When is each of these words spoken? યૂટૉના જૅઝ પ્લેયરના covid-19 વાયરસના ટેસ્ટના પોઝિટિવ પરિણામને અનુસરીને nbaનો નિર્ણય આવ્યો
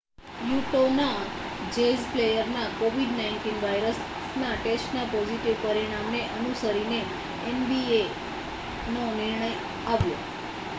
યૂટૉના 0.41 1.17
જૅઝ 1.69 2.05
પ્લેયરના 2.07 2.63
covid-19 2.77 3.53
વાયરસના 3.61 4.55
ટેસ્ટના 4.57 5.05
પોઝિટિવ 5.11 5.55
પરિણામને 5.63 6.21
અનુસરીને 6.33 6.99
nbaનો 7.53 9.07
નિર્ણય 9.15 9.51
આવ્યો 9.87 10.21